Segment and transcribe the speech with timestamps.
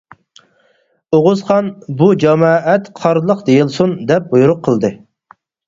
[1.17, 1.69] ئوغۇزخان
[1.99, 4.95] «بۇ جامائەت قارلىق دېيىلسۇن» دەپ بۇيرۇق قىلدى.